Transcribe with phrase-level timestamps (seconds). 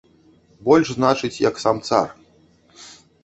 [0.69, 2.07] Больш значыць, як сам цар.